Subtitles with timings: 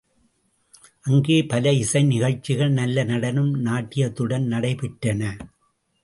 [1.01, 5.21] அங்கே பல இசை நிகழ்ச்சிகள், நல்ல நடனம் நாட்டியத்துடன் நடைபெற்றன.